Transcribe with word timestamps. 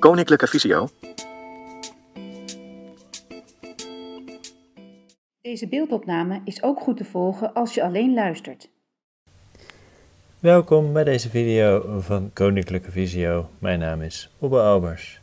Koninklijke 0.00 0.46
Visio. 0.46 0.88
Deze 5.40 5.68
beeldopname 5.68 6.40
is 6.44 6.62
ook 6.62 6.80
goed 6.80 6.96
te 6.96 7.04
volgen 7.04 7.52
als 7.52 7.74
je 7.74 7.82
alleen 7.82 8.14
luistert. 8.14 8.70
Welkom 10.38 10.92
bij 10.92 11.04
deze 11.04 11.30
video 11.30 12.00
van 12.00 12.30
Koninklijke 12.32 12.90
Visio. 12.90 13.48
Mijn 13.58 13.78
naam 13.78 14.02
is 14.02 14.30
Obbe 14.38 14.60
Albers. 14.60 15.20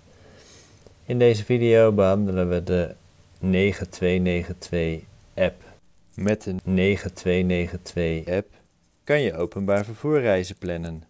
In 1.05 1.19
deze 1.19 1.45
video 1.45 1.91
behandelen 1.91 2.49
we 2.49 2.63
de 2.63 2.95
9292 3.39 5.03
app. 5.35 5.63
Met 6.15 6.43
de 6.43 6.55
9292 6.63 8.35
app 8.35 8.47
kan 9.03 9.21
je 9.21 9.33
openbaar 9.33 9.85
vervoerreizen 9.85 10.57
plannen. 10.57 11.06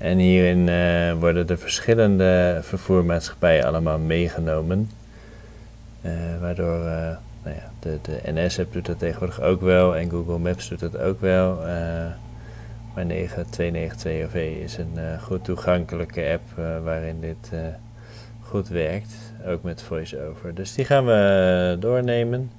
En 0.00 0.18
hierin 0.18 0.66
uh, 0.66 1.12
worden 1.12 1.46
de 1.46 1.56
verschillende 1.56 2.58
vervoermaatschappijen 2.62 3.64
allemaal 3.64 3.98
meegenomen. 3.98 4.90
Uh, 6.02 6.12
waardoor 6.40 6.78
uh, 6.78 7.16
nou 7.42 7.56
ja, 7.56 7.70
de, 7.80 7.98
de 8.02 8.20
NS-app 8.32 8.72
doet 8.72 8.86
dat 8.86 8.98
tegenwoordig 8.98 9.40
ook 9.40 9.60
wel 9.60 9.96
en 9.96 10.10
Google 10.10 10.38
Maps 10.38 10.68
doet 10.68 10.80
dat 10.80 10.98
ook 10.98 11.20
wel. 11.20 11.56
maar 12.94 13.06
9292OV 13.06 14.34
is 14.62 14.76
een 14.76 15.20
goed 15.20 15.44
toegankelijke 15.44 16.32
app 16.32 16.62
waarin 16.84 17.20
dit 17.20 17.52
goed 18.42 18.68
werkt, 18.68 19.14
ook 19.46 19.62
met 19.62 19.82
voice-over. 19.82 20.54
Dus 20.54 20.74
die 20.74 20.84
gaan 20.84 21.06
we 21.06 21.76
doornemen. 21.80 22.50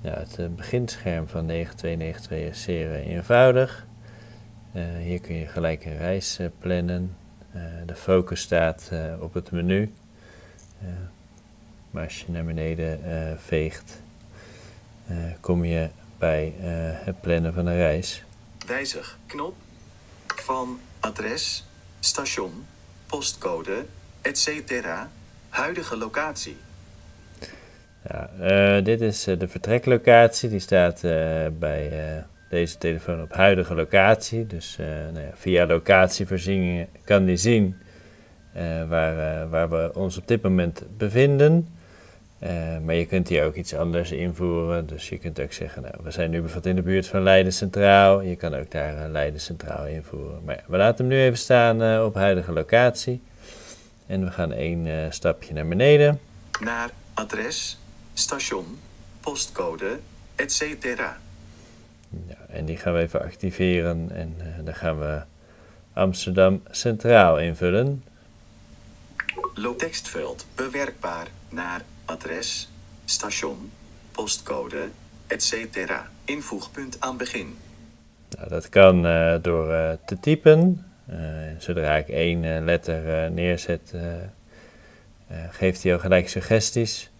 Ja, 0.00 0.24
het 0.28 0.56
beginscherm 0.56 1.28
van 1.28 1.46
9292 1.46 2.38
is 2.38 2.62
zeer 2.62 2.94
eenvoudig. 2.94 3.86
Uh, 4.74 4.82
hier 4.98 5.20
kun 5.20 5.34
je 5.34 5.46
gelijk 5.46 5.84
een 5.84 5.96
reis 5.96 6.38
uh, 6.40 6.46
plannen. 6.58 7.16
Uh, 7.54 7.62
de 7.86 7.94
focus 7.94 8.40
staat 8.40 8.90
op 9.20 9.34
het 9.34 9.50
menu. 9.50 9.92
maar 11.90 12.04
als 12.04 12.20
je 12.20 12.32
naar 12.32 12.44
beneden 12.44 13.00
veegt, 13.40 14.00
kom 15.40 15.64
je 15.64 15.88
bij 16.18 16.54
het 17.04 17.20
plannen 17.20 17.54
van 17.54 17.66
een 17.66 17.76
reis. 17.76 18.24
Wijzig 18.66 19.18
knop 19.26 19.54
van 20.26 20.80
adres, 21.00 21.64
station, 22.00 22.66
postcode, 23.06 23.84
etc. 24.20 24.50
Huidige 25.48 25.96
locatie. 25.96 26.56
Ja, 28.08 28.80
dit 28.80 29.00
is 29.00 29.24
de 29.24 29.48
vertreklocatie. 29.48 30.48
Die 30.48 30.60
staat 30.60 31.00
bij 31.58 32.24
deze 32.52 32.78
telefoon 32.78 33.22
op 33.22 33.32
huidige 33.32 33.74
locatie. 33.74 34.46
Dus 34.46 34.76
uh, 34.80 34.86
nou 34.86 35.26
ja, 35.26 35.30
via 35.34 35.66
locatievoorzieningen 35.66 36.88
kan 37.04 37.24
die 37.24 37.36
zien 37.36 37.76
uh, 38.56 38.88
waar, 38.88 39.42
uh, 39.42 39.50
waar 39.50 39.70
we 39.70 39.90
ons 39.94 40.16
op 40.16 40.28
dit 40.28 40.42
moment 40.42 40.82
bevinden. 40.96 41.68
maar 42.84 42.94
je 42.94 43.06
kunt 43.06 43.28
hier 43.28 43.44
ook 43.44 43.54
iets 43.54 43.74
anders 43.74 44.10
invoeren. 44.10 44.86
Dus 44.86 45.08
je 45.08 45.18
kunt 45.18 45.40
ook 45.40 45.52
zeggen, 45.52 45.82
nou, 45.82 45.94
we 46.02 46.10
zijn 46.10 46.30
nu 46.30 46.40
bijvoorbeeld 46.40 46.76
in 46.76 46.82
de 46.82 46.88
buurt 46.88 47.06
van 47.06 47.22
Leiden 47.22 47.52
Centraal. 47.52 48.20
Je 48.20 48.36
kan 48.36 48.54
ook 48.54 48.70
daar 48.70 49.08
Leiden 49.08 49.40
Centraal 49.40 49.86
invoeren. 49.86 50.40
Maar 50.44 50.64
we 50.66 50.76
laten 50.76 51.04
hem 51.04 51.14
nu 51.14 51.22
even 51.22 51.38
staan 51.38 52.04
op 52.04 52.14
huidige 52.14 52.52
locatie. 52.52 53.22
En 54.06 54.24
we 54.24 54.30
gaan 54.30 54.52
één 54.52 55.12
stapje 55.12 55.54
naar 55.54 55.68
beneden. 55.68 56.20
Naar 56.60 56.90
adres, 57.14 57.78
station, 58.14 58.78
postcode, 59.20 59.98
etc. 60.34 60.62
Ja, 62.26 62.36
en 62.48 62.64
die 62.64 62.76
gaan 62.76 62.92
we 62.92 62.98
even 62.98 63.22
activeren 63.22 64.10
en 64.10 64.34
uh, 64.38 64.64
dan 64.64 64.74
gaan 64.74 64.98
we 64.98 65.22
Amsterdam 65.92 66.62
Centraal 66.70 67.38
invullen. 67.38 68.04
Tekstveldbewerkbaar 69.76 70.70
bewerkbaar 70.70 71.26
naar 71.48 71.82
adres, 72.04 72.70
station, 73.04 73.70
postcode, 74.10 74.88
etc. 75.26 75.54
Invoegpunt 76.24 77.00
aan 77.00 77.16
begin. 77.16 77.56
Nou, 78.36 78.48
dat 78.48 78.68
kan 78.68 79.06
uh, 79.06 79.34
door 79.42 79.72
uh, 79.72 79.92
te 80.06 80.20
typen. 80.20 80.86
zodra 81.58 81.96
ik 81.96 82.08
één 82.08 82.64
letter 82.64 83.30
neerzet, 83.30 83.94
geeft 85.50 85.82
hij 85.82 85.92
al 85.92 85.98
gelijk 85.98 86.28
suggesties. 86.28 87.11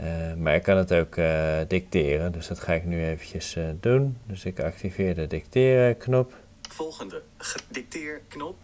Uh, 0.00 0.34
maar 0.34 0.54
ik 0.54 0.62
kan 0.62 0.76
het 0.76 0.92
ook 0.92 1.16
uh, 1.16 1.58
dicteren, 1.68 2.32
dus 2.32 2.46
dat 2.46 2.60
ga 2.60 2.72
ik 2.72 2.84
nu 2.84 3.04
eventjes 3.04 3.56
uh, 3.56 3.68
doen. 3.80 4.18
Dus 4.26 4.44
ik 4.44 4.60
activeer 4.60 5.14
de 5.14 5.26
dicteren 5.26 5.96
knop. 5.96 6.34
Volgende, 6.68 7.22
dicteerknop. 7.68 8.56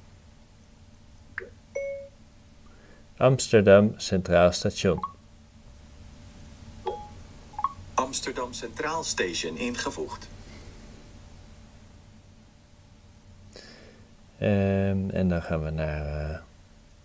Amsterdam 3.17 3.95
Centraal 3.97 4.53
Station. 4.53 5.05
Amsterdam 7.95 8.53
Centraal 8.53 9.05
Station 9.05 9.57
ingevoegd. 9.57 10.29
Um, 14.41 15.11
en 15.11 15.29
dan 15.29 15.43
gaan 15.43 15.63
we 15.63 15.71
naar, 15.71 16.05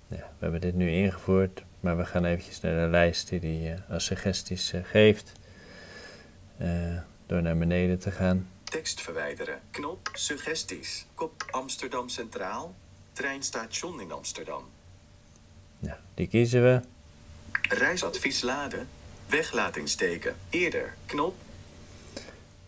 ja, 0.07 0.17
we 0.17 0.23
hebben 0.39 0.61
dit 0.61 0.75
nu 0.75 0.91
ingevoerd, 0.91 1.63
maar 1.81 1.97
we 1.97 2.05
gaan 2.05 2.25
eventjes 2.25 2.61
naar 2.61 2.83
de 2.83 2.89
lijst 2.89 3.29
die 3.29 3.39
hij 3.39 3.73
uh, 3.73 3.93
als 3.93 4.05
suggesties 4.05 4.73
uh, 4.73 4.81
geeft. 4.83 5.31
Uh, 6.61 6.97
door 7.25 7.41
naar 7.41 7.57
beneden 7.57 7.99
te 7.99 8.11
gaan. 8.11 8.47
Tekst 8.63 9.01
verwijderen. 9.01 9.59
Knop 9.71 10.09
suggesties. 10.13 11.05
Kop 11.13 11.45
Amsterdam 11.49 12.09
Centraal. 12.09 12.75
Treinstation 13.13 14.01
in 14.01 14.11
Amsterdam. 14.11 14.63
Ja, 15.79 15.99
die 16.13 16.27
kiezen 16.27 16.63
we. 16.63 16.81
Reisadvies 17.69 18.41
laden. 18.41 18.87
Weglatingsteken. 19.25 20.35
Eerder. 20.49 20.93
Knop. 21.05 21.35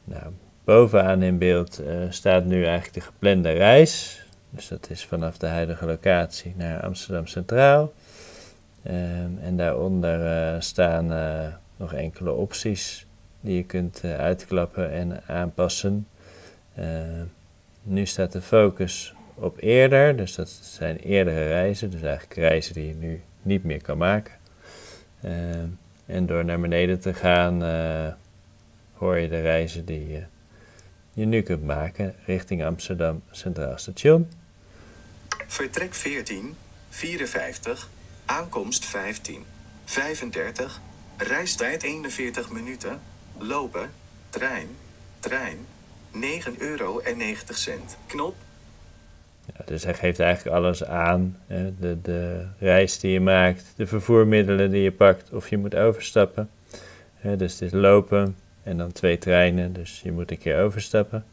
Nou, 0.04 0.34
bovenaan 0.64 1.22
in 1.22 1.38
beeld 1.38 1.82
staat 2.10 2.46
nu 2.46 2.64
eigenlijk 2.64 2.94
de 2.94 3.02
geplande 3.02 3.52
reis. 3.52 4.24
Dus 4.50 4.68
dat 4.68 4.90
is 4.90 5.06
vanaf 5.06 5.38
de 5.38 5.48
huidige 5.48 5.86
locatie 5.86 6.54
naar 6.58 6.82
Amsterdam 6.82 7.28
Centraal. 7.28 7.94
Um, 8.88 9.40
en 9.42 9.58
daaronder 9.58 10.54
uh, 10.54 10.62
staan 10.62 11.12
uh, 11.12 11.48
nog 11.78 11.94
enkele 11.94 12.32
opties 12.32 13.06
die 13.42 13.56
je 13.56 13.64
kunt 13.64 14.02
uh, 14.06 14.16
uitklappen 14.18 14.92
en 14.92 15.24
aanpassen. 15.28 16.08
Ehm, 16.76 17.24
nu 17.84 18.06
staat 18.06 18.32
de 18.32 18.42
focus 18.42 19.14
op 19.34 19.58
eerder, 19.60 20.16
dus 20.16 20.36
dat 20.36 20.50
zijn 20.50 20.98
eerdere 20.98 21.48
reizen, 21.48 21.90
dus 21.90 22.02
eigenlijk 22.02 22.34
reizen 22.34 22.74
die 22.74 22.88
je 22.88 22.96
nu 22.96 23.22
niet 23.42 23.64
meer 23.64 23.82
kan 23.82 23.98
maken. 23.98 24.34
Ehm, 25.22 25.68
en 26.06 26.26
door 26.26 26.46
naar 26.46 26.60
beneden 26.60 27.00
te 27.00 27.14
gaan, 27.14 27.62
hoor 28.94 29.18
je 29.18 29.30
de 29.30 29.42
reizen 29.42 29.86
die 29.86 30.26
je 31.14 31.26
nu 31.26 31.42
kunt 31.42 31.64
maken 31.64 32.16
richting 32.26 32.64
Amsterdam 32.64 33.24
Centraal 33.32 33.78
Station. 33.78 34.28
Vertrek 35.48 35.94
14, 35.94 36.56
54, 36.90 37.90
Aankomst 38.26 38.86
15. 38.86 39.46
35. 39.86 40.82
Reistijd 41.18 41.84
41 41.84 42.52
minuten. 42.52 43.00
Lopen. 43.38 43.90
Trein. 44.30 44.68
Trein. 45.20 45.58
9 46.12 46.56
euro 46.58 47.00
en 47.00 47.18
90 47.18 47.58
cent. 47.58 47.98
Knop. 48.08 48.36
Ja, 49.46 49.66
dus 49.66 49.84
hij 49.84 49.94
geeft 49.94 50.20
eigenlijk 50.20 50.56
alles 50.56 50.84
aan. 50.84 51.38
Hè? 51.48 51.80
De, 51.80 52.02
de 52.02 52.46
reis 52.60 53.00
die 53.00 53.12
je 53.12 53.20
maakt, 53.20 53.74
de 53.76 53.88
vervoermiddelen 53.88 54.72
die 54.72 54.82
je 54.82 54.92
pakt 54.92 55.32
of 55.32 55.50
je 55.50 55.58
moet 55.58 55.76
overstappen. 55.76 56.50
Hè? 57.14 57.36
Dus 57.36 57.62
is 57.62 57.72
lopen 57.72 58.36
en 58.64 58.78
dan 58.78 58.92
twee 58.92 59.18
treinen, 59.18 59.74
dus 59.74 60.02
je 60.04 60.12
moet 60.12 60.32
een 60.32 60.38
keer 60.38 60.64
overstappen. 60.64 61.26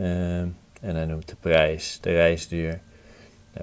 Uh, 0.00 0.40
en 0.80 0.94
hij 0.94 1.04
noemt 1.04 1.28
de 1.28 1.36
prijs, 1.40 1.98
de 2.00 2.10
reisduur 2.10 2.80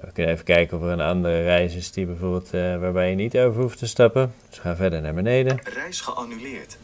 we 0.00 0.12
kunnen 0.12 0.32
even 0.32 0.44
kijken 0.44 0.78
of 0.78 0.82
er 0.82 0.90
een 0.90 1.00
andere 1.00 1.42
reis 1.42 1.74
is 1.74 1.92
die 1.92 2.06
bijvoorbeeld 2.06 2.54
uh, 2.54 2.78
waarbij 2.78 3.10
je 3.10 3.16
niet 3.16 3.38
over 3.38 3.62
hoeft 3.62 3.78
te 3.78 3.86
stappen. 3.86 4.34
Dus 4.48 4.56
we 4.56 4.62
gaan 4.62 4.76
verder 4.76 5.00
naar 5.00 5.14
beneden. 5.14 5.60
Reis 5.62 6.00
geannuleerd. 6.00 6.78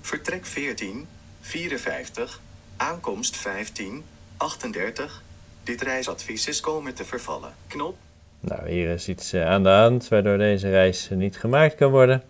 Vertrek 0.00 0.46
14, 0.46 1.06
54, 1.40 2.40
aankomst 2.76 3.36
15, 3.36 4.04
38. 4.36 5.22
Dit 5.64 5.82
reisadvies 5.82 6.48
is 6.48 6.60
komen 6.60 6.94
te 6.94 7.04
vervallen. 7.04 7.54
Knop. 7.66 7.96
Nou, 8.40 8.70
hier 8.70 8.88
is 8.88 9.08
iets 9.08 9.34
uh, 9.34 9.46
aan 9.46 9.62
de 9.62 9.68
hand 9.68 10.08
waardoor 10.08 10.38
deze 10.38 10.70
reis 10.70 11.08
niet 11.10 11.38
gemaakt 11.38 11.74
kan 11.74 11.90
worden. 11.90 12.22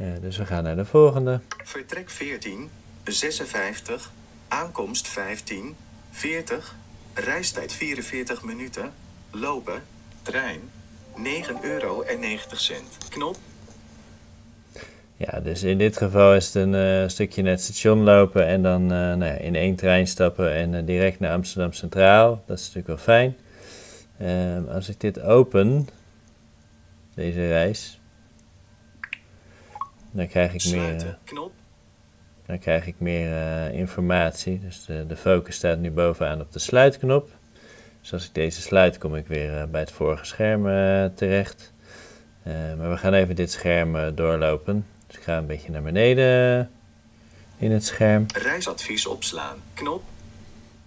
Uh, 0.00 0.06
dus 0.20 0.36
we 0.36 0.46
gaan 0.46 0.62
naar 0.62 0.76
de 0.76 0.84
volgende. 0.84 1.40
Vertrek 1.64 2.10
14, 2.10 2.70
56, 3.04 4.12
aankomst 4.48 5.08
15, 5.08 5.76
40, 6.10 6.74
reistijd 7.14 7.72
44 7.72 8.42
minuten, 8.42 8.92
lopen, 9.32 9.82
trein, 10.22 10.60
9 11.16 11.56
euro 11.64 12.02
en 12.02 12.20
90 12.20 12.60
cent. 12.60 12.98
Knop. 13.08 13.36
Ja, 15.16 15.40
dus 15.40 15.62
in 15.62 15.78
dit 15.78 15.96
geval 15.96 16.34
is 16.34 16.46
het 16.46 16.54
een 16.54 16.74
uh, 16.74 17.08
stukje 17.08 17.42
naar 17.42 17.52
het 17.52 17.62
station 17.62 18.02
lopen 18.02 18.46
en 18.46 18.62
dan 18.62 18.82
uh, 18.82 18.88
nou 18.88 19.24
ja, 19.24 19.32
in 19.32 19.54
één 19.54 19.76
trein 19.76 20.06
stappen 20.06 20.52
en 20.52 20.72
uh, 20.72 20.80
direct 20.84 21.20
naar 21.20 21.32
Amsterdam 21.32 21.72
Centraal. 21.72 22.42
Dat 22.46 22.58
is 22.58 22.62
natuurlijk 22.62 22.86
wel 22.86 22.96
fijn. 22.96 23.36
Ehm, 24.18 24.68
als 24.68 24.88
ik 24.88 25.00
dit 25.00 25.20
open, 25.20 25.88
deze 27.14 27.46
reis. 27.46 28.00
Dan 30.10 30.26
krijg 30.26 30.54
ik 30.54 30.70
meer, 30.70 31.18
dan 32.46 32.58
krijg 32.58 32.86
ik 32.86 32.94
meer 32.98 33.32
eh, 33.32 33.78
informatie. 33.78 34.58
Dus 34.58 34.84
de, 34.84 35.04
de 35.06 35.16
focus 35.16 35.54
staat 35.54 35.78
nu 35.78 35.90
bovenaan 35.90 36.40
op 36.40 36.52
de 36.52 36.58
sluitknop. 36.58 37.30
Dus 38.02 38.12
als 38.12 38.26
ik 38.26 38.34
deze 38.34 38.60
sluit, 38.62 38.98
kom 38.98 39.16
ik 39.16 39.26
weer 39.26 39.58
eh, 39.58 39.64
bij 39.64 39.80
het 39.80 39.90
vorige 39.90 40.24
scherm 40.24 40.68
eh, 40.68 41.04
terecht. 41.14 41.72
Eh, 42.42 42.52
maar 42.78 42.90
we 42.90 42.96
gaan 42.96 43.12
even 43.14 43.36
dit 43.36 43.50
scherm 43.52 44.14
doorlopen. 44.14 44.86
Dus 45.06 45.16
ik 45.16 45.22
ga 45.22 45.36
een 45.38 45.46
beetje 45.46 45.70
naar 45.70 45.82
beneden 45.82 46.70
in 47.56 47.70
het 47.70 47.84
scherm. 47.84 48.26
Reisadvies 48.34 49.06
opslaan. 49.06 49.56
Knop. 49.74 50.02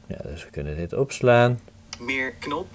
Ja, 0.08 0.18
dus 0.24 0.44
we 0.44 0.50
kunnen 0.50 0.76
dit 0.78 0.94
opslaan. 0.94 1.60
Meer. 2.00 2.32
Knop. 2.32 2.68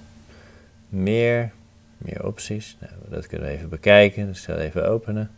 Meer, 0.88 1.52
meer 1.98 2.24
opties. 2.26 2.76
Nou, 2.80 2.92
dat 3.08 3.26
kunnen 3.26 3.48
we 3.48 3.54
even 3.54 3.68
bekijken. 3.68 4.26
Dus 4.26 4.38
ik 4.38 4.44
zal 4.44 4.56
even 4.56 4.88
openen. 4.88 5.30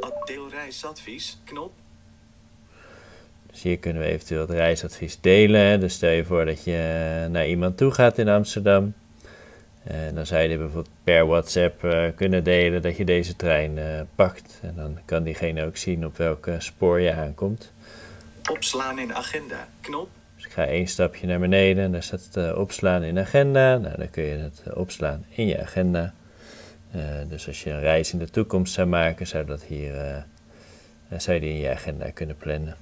Ad- 0.00 0.26
Deelreisadvies. 0.26 1.38
Knop. 1.44 1.72
Dus 3.50 3.62
hier 3.62 3.78
kunnen 3.78 4.02
we 4.02 4.08
eventueel 4.08 4.40
het 4.40 4.50
reisadvies 4.50 5.20
delen. 5.20 5.80
Dus 5.80 5.94
stel 5.94 6.10
je 6.10 6.24
voor 6.24 6.44
dat 6.44 6.64
je 6.64 7.22
eh, 7.22 7.30
naar 7.30 7.46
iemand 7.46 7.76
toe 7.76 7.90
gaat 7.90 8.18
in 8.18 8.28
Amsterdam. 8.28 8.94
En 9.84 10.14
dan 10.14 10.26
zou 10.26 10.42
je 10.42 10.48
dit 10.48 10.58
bijvoorbeeld 10.58 10.94
per 11.04 11.26
WhatsApp 11.26 11.84
eh, 11.84 12.04
kunnen 12.16 12.44
delen 12.44 12.82
dat 12.82 12.96
je 12.96 13.04
deze 13.04 13.36
trein 13.36 13.78
eh, 13.78 14.00
pakt. 14.14 14.58
En 14.62 14.74
dan 14.76 14.98
kan 15.04 15.22
diegene 15.22 15.64
ook 15.64 15.76
zien 15.76 16.06
op 16.06 16.16
welke 16.16 16.56
spoor 16.58 17.00
je 17.00 17.12
aankomt. 17.12 17.72
Opslaan 18.50 18.98
in 18.98 19.14
agenda. 19.14 19.68
Knop. 19.80 20.08
Dus 20.36 20.44
ik 20.44 20.52
ga 20.52 20.66
één 20.66 20.86
stapje 20.86 21.26
naar 21.26 21.40
beneden 21.40 21.84
en 21.84 21.92
daar 21.92 22.02
staat 22.02 22.24
het 22.24 22.36
eh, 22.36 22.58
opslaan 22.58 23.02
in 23.02 23.18
agenda. 23.18 23.76
Nou, 23.76 23.96
dan 23.96 24.10
kun 24.10 24.22
je 24.22 24.36
het 24.36 24.62
eh, 24.64 24.76
opslaan 24.76 25.24
in 25.28 25.46
je 25.46 25.60
agenda. 25.60 26.14
Eh, 26.90 27.00
dus 27.28 27.46
als 27.46 27.62
je 27.62 27.70
een 27.70 27.80
reis 27.80 28.12
in 28.12 28.18
de 28.18 28.30
toekomst 28.30 28.72
zou 28.72 28.88
maken, 28.88 29.26
zou, 29.26 29.44
dat 29.44 29.62
hier, 29.62 29.94
eh, 29.94 30.16
eh, 30.16 31.18
zou 31.18 31.34
je 31.34 31.40
die 31.40 31.50
in 31.50 31.60
je 31.60 31.70
agenda 31.70 32.10
kunnen 32.10 32.36
plannen. 32.36 32.76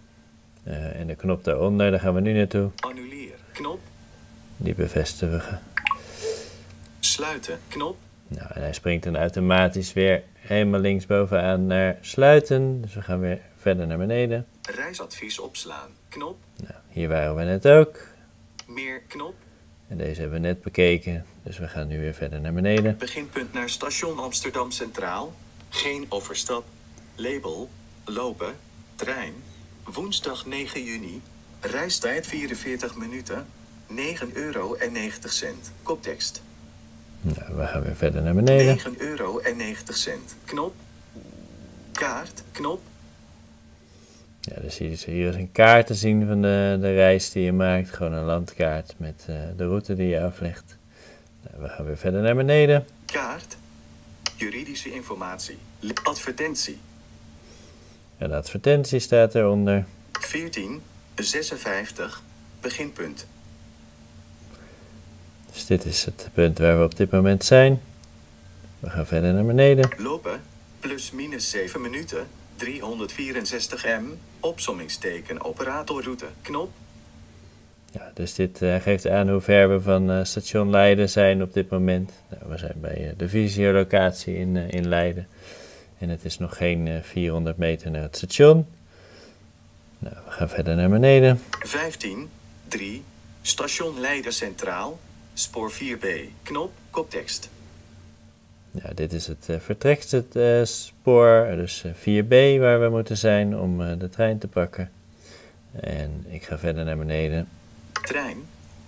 Eh, 0.69 1.01
en 1.01 1.07
de 1.07 1.15
knop 1.15 1.45
daaronder, 1.45 1.91
daar 1.91 2.01
gaan 2.01 2.15
we 2.15 2.21
nu 2.21 2.33
naartoe. 2.33 2.71
Annuleer. 2.77 3.35
Knop. 3.53 3.81
Die 4.57 4.75
bevestigen. 4.75 5.61
Sluiten. 7.01 7.59
Knop. 7.69 7.97
Nou, 8.29 8.51
en 8.55 8.61
hij 8.61 8.73
springt 8.73 9.05
dan 9.05 9.17
automatisch 9.17 9.93
weer 9.93 10.23
helemaal 10.35 10.81
linksbovenaan 10.81 11.67
naar 11.67 11.99
sluiten. 12.01 12.81
Dus 12.81 12.95
we 12.95 13.03
gaan 13.03 13.21
weer 13.21 13.41
verder 13.57 13.87
naar 13.87 13.99
beneden. 13.99 14.47
Reisadvies 14.63 15.39
opslaan. 15.39 15.91
Knop. 16.09 16.39
Nou, 16.57 16.81
hier 16.89 17.09
waren 17.09 17.37
we 17.37 17.43
net 17.43 17.69
ook. 17.69 17.99
Meer. 18.67 19.01
Knop. 19.01 19.35
En 19.89 19.99
deze 19.99 20.21
hebben 20.21 20.41
we 20.41 20.47
net 20.47 20.63
bekeken. 20.63 21.27
Dus 21.43 21.59
we 21.59 21.69
gaan 21.69 21.89
nu 21.89 22.01
weer 22.01 22.15
verder 22.15 22.41
naar 22.41 22.53
beneden. 22.53 22.99
Beginpunt 22.99 23.53
naar 23.53 23.71
station 23.71 24.19
Amsterdam 24.19 24.71
Centraal. 24.71 25.33
Geen 25.69 26.07
overstap. 26.09 26.65
Label. 27.17 27.69
Lopen. 28.05 28.53
Trein. 28.95 29.35
Woensdag 29.93 30.47
9 30.47 30.85
juni. 30.85 31.23
Reistijd 31.61 32.27
44 32.27 32.97
minuten. 32.97 33.47
9 33.87 34.37
euro 34.37 34.75
en 34.75 34.93
90 34.93 35.33
cent. 35.33 35.73
Koptekst. 35.83 36.43
Nou, 37.21 37.57
we 37.57 37.67
gaan 37.67 37.83
weer 37.83 37.97
verder 37.97 38.23
naar 38.23 38.35
beneden. 38.35 38.67
9 38.67 38.95
euro 39.01 39.39
en 39.39 39.57
90 39.57 39.97
cent. 39.97 40.37
Knop. 40.45 40.75
Kaart. 41.93 42.43
Knop. 42.53 42.81
Ja, 44.41 44.61
dus 44.61 44.79
hier 44.79 44.91
is, 44.91 45.05
hier 45.05 45.29
is 45.29 45.35
een 45.35 45.53
kaart 45.53 45.87
te 45.87 45.95
zien 45.95 46.27
van 46.27 46.43
de, 46.43 46.79
de 46.81 46.95
reis 46.95 47.31
die 47.31 47.45
je 47.45 47.53
maakt. 47.53 47.91
Gewoon 47.91 48.13
een 48.13 48.25
landkaart 48.25 48.95
met 48.97 49.25
eh, 49.27 49.37
de 49.57 49.67
route 49.67 49.95
die 49.95 50.09
je 50.09 50.23
aflegt. 50.23 50.77
Nou, 51.43 51.63
we 51.63 51.69
gaan 51.69 51.85
weer 51.85 51.99
verder 51.99 52.23
naar 52.23 52.37
beneden. 52.37 52.87
Kaart. 53.07 53.57
Juridische 54.37 54.93
informatie. 54.93 55.59
Advertentie. 56.03 56.79
En 58.19 58.29
de 58.29 58.35
advertentie 58.35 58.99
staat 58.99 59.35
eronder. 59.35 59.85
14. 60.13 60.83
56. 61.15 62.23
Beginpunt. 62.61 63.27
Dus 65.53 65.67
dit 65.67 65.85
is 65.85 66.05
het 66.05 66.29
punt 66.33 66.59
waar 66.59 66.79
we 66.79 66.85
op 66.85 66.97
dit 66.97 67.11
moment 67.11 67.45
zijn. 67.45 67.81
We 68.81 68.91
gaan 68.91 69.07
verder 69.07 69.33
naar 69.33 69.45
beneden. 69.45 69.91
Lopen. 69.97 70.41
Plus 70.81 71.11
minus 71.11 71.51
7 71.51 71.81
minuten. 71.81 72.27
364 72.57 73.85
m. 73.85 74.05
Opsommingsteken 74.41 75.45
operatorroute. 75.45 76.27
Knop. 76.43 76.71
Ja, 77.91 78.11
dus 78.15 78.35
dit 78.35 78.63
eh, 78.63 78.77
geeft 78.77 79.09
aan 79.09 79.29
hoe 79.29 79.41
ver 79.41 79.71
we 79.71 79.81
van 79.81 80.11
eh, 80.11 80.25
station 80.25 80.71
Leiden 80.71 81.11
zijn 81.11 81.43
op 81.43 81.53
dit 81.53 81.71
moment. 81.71 82.13
Nou, 82.31 82.43
we 82.49 82.59
zijn 82.59 82.77
bij 82.81 83.09
eh, 83.09 83.13
de 83.17 83.29
visiolocatie 83.29 84.37
in, 84.37 84.57
in 84.57 84.89
Leiden. 84.89 85.27
En 85.99 86.09
het 86.09 86.25
is 86.25 86.39
nog 86.39 86.57
geen 86.57 86.89
eh, 86.89 87.03
400 87.03 87.57
meter 87.57 87.91
naar 87.91 88.03
het 88.03 88.17
station. 88.17 88.67
Nou, 89.99 90.15
we 90.25 90.31
gaan 90.31 90.49
verder 90.49 90.77
naar 90.77 90.89
beneden. 90.89 91.43
15. 91.51 92.29
3. 92.69 93.03
Station 93.43 94.01
Leiden 94.01 94.33
Centraal. 94.33 94.99
Spoor 95.35 95.73
4B. 95.73 96.07
Knop. 96.43 96.73
Koptekst. 96.91 97.51
Ja, 98.71 98.91
dit 98.95 99.13
is 99.13 99.27
het 99.27 99.47
uh, 99.51 99.57
vertrekspoor, 99.61 101.47
dus 101.57 101.85
eh, 101.85 101.93
4B 101.93 102.61
waar 102.61 102.81
we 102.81 102.89
moeten 102.91 103.17
zijn 103.17 103.59
om 103.59 103.83
eh, 103.83 103.99
de 103.99 104.09
trein 104.09 104.39
te 104.39 104.49
pakken. 104.49 104.91
En 105.81 106.25
ik 106.29 106.43
ga 106.43 106.59
verder 106.59 106.85
naar 106.85 106.99
beneden. 106.99 107.49
Trein. 107.93 108.37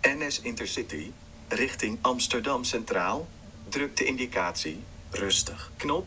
NS 0.03 0.41
Intercity. 0.41 1.11
Richting 1.49 1.99
Amsterdam 2.01 2.65
Centraal. 2.65 3.29
Druk 3.69 3.97
de 3.97 4.05
indicatie. 4.05 4.81
Rustig. 5.11 5.71
Knop. 5.77 6.07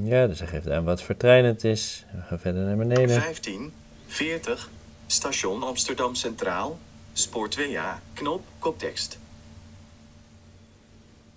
Ja, 0.00 0.26
dus 0.26 0.38
hij 0.38 0.48
geeft 0.48 0.70
aan 0.70 0.84
wat 0.84 1.02
voor 1.02 1.16
trein 1.16 1.44
het 1.44 1.64
is. 1.64 2.04
We 2.12 2.20
gaan 2.22 2.38
verder 2.38 2.62
naar 2.62 2.76
beneden. 2.76 3.20
15. 3.20 3.72
40. 4.06 4.70
Station 5.06 5.62
Amsterdam 5.62 6.14
Centraal. 6.14 6.78
Spoor 7.12 7.48
2A. 7.48 8.02
Knop. 8.12 8.42
Koptekst. 8.58 9.18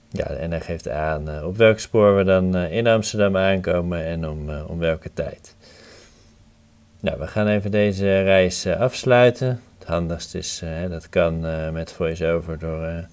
Ja, 0.10 0.26
en 0.26 0.52
hij 0.52 0.62
geeft 0.62 0.90
aan 0.90 1.30
eh, 1.30 1.48
op 1.48 1.58
welk 1.58 1.80
spoor 1.80 2.16
we 2.16 2.24
dan 2.24 2.56
eh, 2.56 2.72
in 2.72 2.88
Amsterdam 2.88 3.38
aankomen 3.38 4.06
en 4.06 4.30
om, 4.30 4.50
eh, 4.50 4.70
om 4.70 4.80
welke 4.80 5.14
tijd. 5.14 5.56
Nou, 7.00 7.20
we 7.20 7.28
gaan 7.28 7.48
even 7.48 7.72
deze 7.72 8.22
reis 8.22 8.68
afsluiten. 8.68 9.62
Het 9.80 9.88
handigst 9.88 10.36
is, 10.36 10.60
hè, 10.60 10.90
dat 10.90 11.10
kan 11.10 11.40
met 11.74 11.92
VoiceOver 11.92 12.60
door 12.60 13.06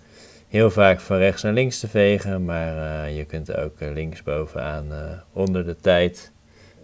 heel 0.52 0.70
vaak 0.70 1.00
van 1.00 1.16
rechts 1.16 1.42
naar 1.42 1.52
links 1.52 1.78
te 1.78 1.88
vegen. 1.88 2.44
Maar 2.44 3.04
eh, 3.04 3.16
je 3.16 3.24
kunt 3.24 3.56
ook 3.56 3.80
eh, 3.80 3.92
linksbovenaan 3.92 4.92
eh, 4.92 5.18
onder 5.32 5.64
de 5.64 5.76
tijd 5.80 6.30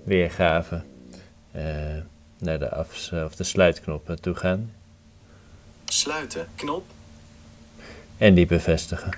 weergave 0.04 0.82
naar 2.38 2.58
de 2.58 2.70
af- 2.70 3.12
of 3.12 3.36
de 3.36 3.44
sluitknop 3.44 4.16
toe 4.20 4.34
gaan. 4.34 4.72
Sluiten. 5.84 6.48
Knop. 6.54 6.84
En 8.18 8.34
die 8.34 8.46
bevestigen. 8.46 9.10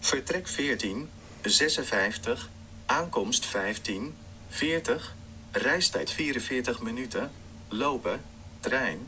Vertrek 0.00 0.48
14. 0.48 1.08
56. 1.42 2.48
Aankomst 2.86 3.46
15. 3.46 4.14
40. 4.48 5.14
Reistijd 5.50 6.10
44 6.10 6.82
minuten. 6.82 7.30
Lopen. 7.68 8.20
Trein. 8.60 8.98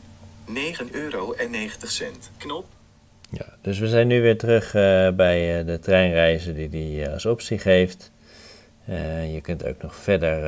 9 0.45 0.95
euro 0.95 1.33
en 1.33 1.51
90 1.51 1.91
cent. 1.91 2.31
Knop. 2.37 2.65
Ja, 3.29 3.45
dus 3.61 3.79
we 3.79 3.87
zijn 3.87 4.07
nu 4.07 4.21
weer 4.21 4.37
terug 4.37 4.65
eh, 4.75 5.09
bij 5.11 5.59
eh, 5.59 5.65
de 5.65 5.79
treinreizen 5.79 6.55
die 6.55 6.69
die 6.69 7.05
eh, 7.05 7.13
als 7.13 7.25
optie 7.25 7.59
geeft. 7.59 8.11
Je 9.31 9.39
kunt 9.41 9.65
ook 9.65 9.81
nog 9.81 9.95
verder 9.95 10.39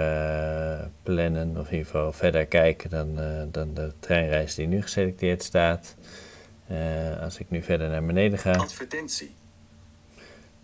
plannen, 1.04 1.58
of 1.58 1.66
in 1.66 1.78
ieder 1.78 1.86
geval 1.86 2.14
verder 2.14 2.46
kijken 2.46 2.90
dan, 2.90 3.20
dan 3.52 3.74
de 3.74 3.94
treinreis 4.00 4.56
die 4.56 4.68
nu 4.68 4.82
geselecteerd 4.82 5.44
staat. 5.44 5.96
Als 7.22 7.40
ik 7.40 7.50
nu 7.50 7.64
verder 7.64 7.90
naar 7.90 8.06
beneden 8.06 8.40
ga, 8.40 8.52
Advertentie. 8.52 9.36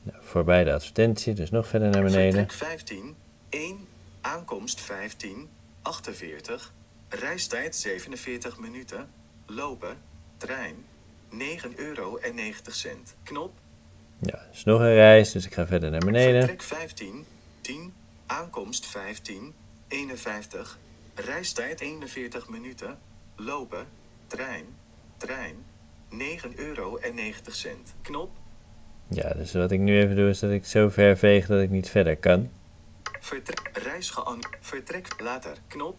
nou, 0.03 0.17
voorbij 0.21 0.63
de 0.63 0.73
advertentie, 0.73 1.33
dus 1.33 1.49
nog 1.49 1.67
verder 1.67 1.89
naar 1.89 2.03
beneden. 2.03 2.49
Vertrek 2.49 2.69
15. 2.69 3.15
1. 3.49 3.77
Aankomst 4.21 4.81
15. 4.81 5.49
48. 5.81 6.73
Reistijd 7.09 7.75
47 7.75 8.59
minuten. 8.59 9.09
Lopen. 9.45 9.97
Trein. 10.37 10.75
9 11.29 11.73
euro 11.75 12.17
en 12.17 12.35
90 12.35 12.75
cent. 12.75 13.15
Knop. 13.23 13.51
Ja, 14.19 14.45
dus 14.51 14.63
nog 14.63 14.79
een 14.79 14.93
reis, 14.93 15.31
dus 15.31 15.45
ik 15.45 15.53
ga 15.53 15.67
verder 15.67 15.91
naar 15.91 16.05
beneden. 16.05 16.39
Vertrek 16.39 16.61
15. 16.61 17.25
10. 17.61 17.93
Aankomst 18.25 18.85
15. 18.85 19.53
51. 19.87 20.77
Reistijd 21.15 21.81
41 21.81 22.49
minuten. 22.49 22.97
Lopen. 23.35 23.85
Trein. 24.27 24.65
Trein. 25.17 25.55
9 26.09 26.51
euro 26.55 26.97
en 26.97 27.15
90 27.15 27.55
cent. 27.55 27.93
Knop. 28.01 28.29
Ja, 29.07 29.33
dus 29.33 29.53
wat 29.53 29.71
ik 29.71 29.79
nu 29.79 29.99
even 29.99 30.15
doe 30.15 30.29
is 30.29 30.39
dat 30.39 30.51
ik 30.51 30.65
zo 30.65 30.89
ver 30.89 31.17
veeg 31.17 31.47
dat 31.47 31.61
ik 31.61 31.69
niet 31.69 31.89
verder 31.89 32.17
kan. 32.17 32.49
Vertrek. 33.19 33.71
Reis 33.73 34.09
gean. 34.09 34.39
Vertrek. 34.59 35.07
Later. 35.21 35.57
Knop. 35.67 35.95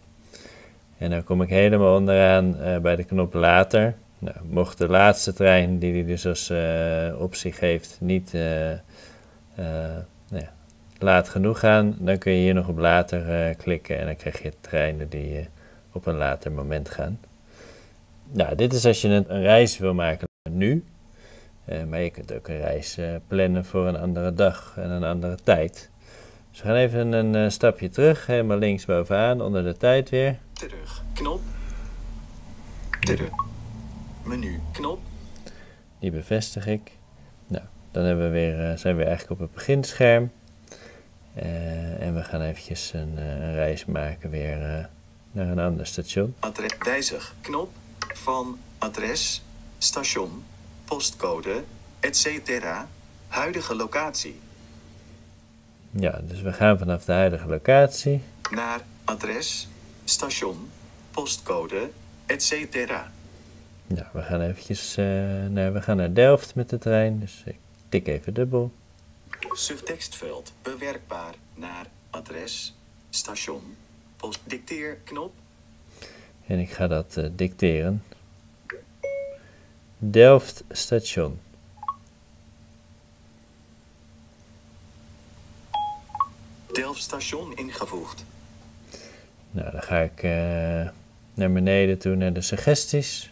En 0.99 1.11
dan 1.11 1.25
kom 1.25 1.43
ik 1.43 1.49
helemaal 1.49 1.97
onderaan 1.97 2.59
eh, 2.59 2.79
bij 2.79 2.97
de 2.97 3.05
knop 3.05 3.35
later. 3.35 3.97
Nou, 4.19 4.37
mocht 4.43 4.79
de 4.79 4.89
laatste 4.89 5.33
trein 5.33 5.79
die 5.79 5.93
hij 5.93 6.05
dus 6.05 6.27
als 6.27 6.51
eh, 6.51 7.21
optie 7.21 7.53
geeft 7.53 7.97
niet 8.01 8.35
eh, 8.35 8.43
nou 10.29 10.43
ja, 10.43 10.53
laat 10.99 11.29
genoeg 11.29 11.59
gaan, 11.59 11.97
dan 11.99 12.19
kun 12.19 12.33
je 12.33 12.39
hier 12.39 12.55
nog 12.55 12.69
op 12.69 12.79
later 12.79 13.55
klikken 13.55 13.99
en 13.99 14.07
dan 14.07 14.17
krijg 14.17 14.43
je 14.43 14.53
treinen 14.61 15.09
die 15.09 15.49
op 15.93 16.07
een 16.07 16.17
later 16.17 16.53
moment 16.53 16.91
gaan. 16.91 17.21
Nou, 18.33 18.55
dit 18.55 18.73
is 18.73 18.85
als 18.85 19.01
je 19.01 19.09
een, 19.09 19.35
een 19.35 19.43
reis 19.43 19.79
wil 19.79 19.95
maken 19.95 20.29
nu. 20.51 20.85
Uh, 21.69 21.85
maar 21.85 22.01
je 22.01 22.11
kunt 22.11 22.35
ook 22.35 22.49
een 22.49 22.61
reis 22.61 22.99
uh, 22.99 23.15
plannen 23.27 23.65
voor 23.65 23.87
een 23.87 23.97
andere 23.97 24.35
dag 24.35 24.75
en 24.77 24.91
een 24.91 25.05
andere 25.05 25.37
tijd. 25.43 25.91
Dus 26.51 26.61
we 26.61 26.67
gaan 26.67 26.77
even 26.77 27.13
een 27.13 27.35
uh, 27.35 27.49
stapje 27.51 27.89
terug, 27.89 28.27
helemaal 28.27 28.59
links 28.59 28.85
bovenaan, 28.85 29.41
onder 29.41 29.65
de 29.65 29.77
tijd 29.77 30.11
weer. 30.11 30.39
Terug, 30.53 31.03
knop. 31.15 31.41
Terug. 33.01 33.31
Menu, 34.29 34.61
knop. 34.73 35.01
Die 35.99 36.11
bevestig 36.11 36.67
ik. 36.67 36.91
Nou, 37.47 37.65
dan 37.91 38.05
hebben 38.05 38.25
we 38.25 38.31
weer, 38.31 38.79
zijn 38.79 38.97
we 38.97 38.99
weer 38.99 39.09
eigenlijk 39.09 39.41
op 39.41 39.47
het 39.47 39.55
beginscherm. 39.55 40.31
en 41.99 42.15
we 42.15 42.23
gaan 42.25 42.41
eventjes 42.41 42.93
een, 42.93 43.17
een 43.17 43.55
reis 43.55 43.85
maken 43.85 44.31
weer 44.31 44.89
naar 45.33 45.49
een 45.49 45.59
ander 45.59 45.87
station. 45.87 46.35
Adres 46.39 46.73
wijzig, 46.79 47.35
knop 47.41 47.71
van 47.99 48.59
adres, 48.79 49.43
station, 49.79 50.45
postcode, 50.85 51.63
etc. 52.01 52.61
Huidige 53.29 53.75
locatie. 53.75 54.41
Ja, 55.91 56.21
dus 56.23 56.41
we 56.41 56.53
gaan 56.53 56.79
vanaf 56.79 57.05
de 57.05 57.13
huidige 57.13 57.47
locatie. 57.47 58.23
Naar 58.51 58.81
adres, 59.05 59.69
station, 60.05 60.71
postcode, 61.11 61.91
etc. 62.27 62.77
Ja, 63.95 64.11
we 64.13 64.23
gaan 64.23 64.41
eventjes 64.41 64.99
uh, 64.99 65.05
naar, 65.47 65.73
we 65.73 65.83
gaan 65.83 65.97
naar 65.97 66.15
Delft 66.15 66.55
met 66.55 66.69
de 66.69 66.79
trein, 66.79 67.21
dus 67.21 67.43
ik 67.45 67.57
tik 67.89 68.07
even 68.07 68.35
dubbel. 68.35 68.73
Subtekstveld 69.53 70.53
bewerkbaar 70.63 71.35
naar 71.55 71.87
adres, 72.11 72.75
station, 73.11 73.77
post 74.17 74.41
dicteerknop. 74.45 75.33
En 76.47 76.59
ik 76.59 76.71
ga 76.71 76.87
dat 76.87 77.17
uh, 77.19 77.27
dicteren. 77.33 78.03
Delft 79.99 80.65
station. 80.71 81.41
Delft 86.73 87.03
station 87.03 87.57
ingevoegd. 87.57 88.25
Nou, 89.51 89.71
dan 89.71 89.83
ga 89.83 89.99
ik 89.99 90.23
uh, 90.23 90.31
naar 91.35 91.53
beneden 91.53 91.99
toe 91.99 92.15
naar 92.15 92.33
de 92.33 92.41
suggesties. 92.41 93.31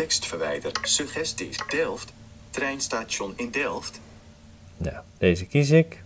Tekstverwijder, 0.00 0.72
suggesties, 0.82 1.56
Delft, 1.68 2.12
treinstation 2.50 3.32
in 3.36 3.50
Delft. 3.50 4.00
Nou, 4.76 4.96
deze 5.18 5.46
kies 5.46 5.70
ik. 5.70 6.02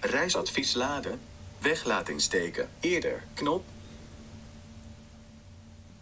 Reisadvies 0.00 0.74
laden, 0.74 1.20
weglatingsteken, 1.58 2.68
eerder, 2.80 3.22
knop, 3.34 3.64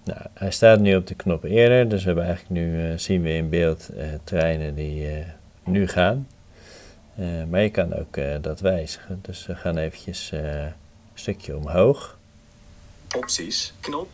nou, 0.04 0.20
hij 0.34 0.50
staat 0.50 0.80
nu 0.80 0.96
op 0.96 1.06
de 1.06 1.14
knop 1.14 1.44
eerder, 1.44 1.88
dus 1.88 2.00
we 2.00 2.06
hebben 2.06 2.24
eigenlijk 2.24 2.60
nu, 2.60 2.90
uh, 2.90 2.98
zien 2.98 3.22
we 3.22 3.32
in 3.32 3.48
beeld 3.48 3.88
uh, 3.96 4.08
treinen 4.24 4.74
die 4.74 5.18
uh, 5.18 5.26
nu 5.64 5.88
gaan. 5.88 6.28
maar 7.50 7.60
je 7.60 7.70
kan 7.70 7.94
ook 7.94 8.18
dat 8.40 8.60
wijzigen, 8.60 9.18
dus 9.22 9.46
we 9.46 9.54
gaan 9.54 9.76
eventjes 9.76 10.30
een 10.32 10.72
stukje 11.14 11.56
omhoog. 11.56 12.18
Opties, 13.16 13.74
knop. 13.80 14.08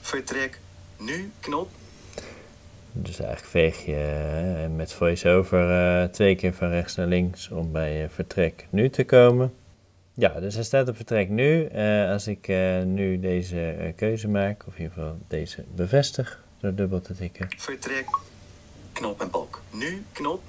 Vertrek, 0.00 0.58
nu, 1.04 1.30
knop. 1.40 1.70
Dus 2.92 3.20
eigenlijk 3.20 3.50
veeg 3.50 3.84
je 3.84 4.68
met 4.76 4.92
voice-over 4.92 6.10
twee 6.12 6.34
keer 6.34 6.54
van 6.54 6.68
rechts 6.68 6.94
naar 6.94 7.06
links 7.06 7.50
om 7.50 7.72
bij 7.72 8.08
vertrek 8.10 8.66
nu 8.70 8.90
te 8.90 9.04
komen. 9.04 9.54
Ja, 10.14 10.40
dus 10.40 10.54
hij 10.54 10.64
staat 10.64 10.88
op 10.88 10.96
vertrek 10.96 11.28
nu. 11.28 11.68
Uh, 11.74 12.10
als 12.10 12.26
ik 12.26 12.48
nu 12.84 13.20
deze 13.20 13.92
keuze 13.96 14.28
maak, 14.28 14.64
of 14.66 14.74
in 14.74 14.82
ieder 14.82 14.94
geval 14.94 15.18
deze 15.28 15.64
bevestig, 15.74 16.42
door 16.60 16.74
dubbel 16.74 17.00
te 17.00 17.14
tikken. 17.14 17.48
Vertrek, 17.56 18.06
knop 18.92 19.20
en 19.20 19.30
balk. 19.30 19.62
Nu, 19.70 20.04
knop. 20.12 20.42